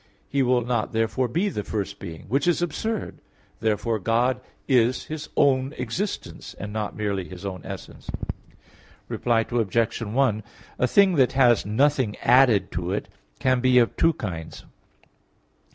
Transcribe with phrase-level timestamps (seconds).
[0.27, 3.19] He will not therefore be the first being which is absurd.
[3.59, 8.09] Therefore God is His own existence, and not merely His own essence.
[9.07, 10.01] Reply Obj.
[10.01, 10.43] 1:
[10.79, 14.65] A thing that has nothing added to it can be of two kinds.